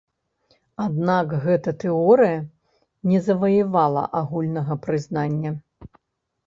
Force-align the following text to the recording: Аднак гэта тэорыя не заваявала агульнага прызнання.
Аднак 0.85 1.35
гэта 1.43 1.73
тэорыя 1.83 2.39
не 3.13 3.19
заваявала 3.27 4.03
агульнага 4.23 4.81
прызнання. 4.89 5.55